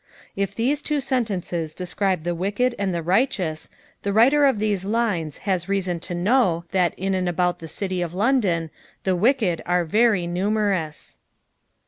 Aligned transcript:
If 0.35 0.55
these 0.55 0.81
two 0.81 0.99
sentences 0.99 1.75
describe 1.75 2.23
the 2.23 2.33
wicked 2.33 2.73
and 2.79 2.91
the 2.91 3.03
righteous, 3.03 3.69
the 4.01 4.11
writer 4.11 4.47
of 4.47 4.57
these 4.57 4.83
lines 4.83 5.37
has 5.45 5.69
reason 5.69 5.99
to 5.99 6.15
know 6.15 6.63
that 6.71 6.97
in 6.97 7.13
and 7.13 7.29
about 7.29 7.59
the 7.59 7.67
city 7.67 8.01
of 8.01 8.15
London 8.15 8.71
the 9.03 9.15
wicked 9.15 9.61
are 9.63 9.85
very 9.85 10.25
numerous. 10.25 11.19